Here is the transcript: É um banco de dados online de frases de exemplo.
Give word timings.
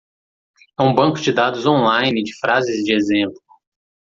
É 0.79 0.81
um 0.81 0.95
banco 0.95 1.19
de 1.21 1.31
dados 1.31 1.67
online 1.67 2.23
de 2.23 2.35
frases 2.39 2.83
de 2.83 2.91
exemplo. 2.91 3.39